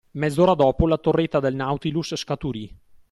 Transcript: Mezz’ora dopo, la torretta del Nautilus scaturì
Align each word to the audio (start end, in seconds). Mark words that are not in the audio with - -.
Mezz’ora 0.13 0.55
dopo, 0.55 0.87
la 0.87 0.97
torretta 0.97 1.39
del 1.39 1.53
Nautilus 1.53 2.15
scaturì 2.15 2.75